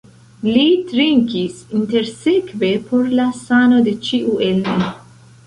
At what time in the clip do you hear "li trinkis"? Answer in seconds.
0.45-1.59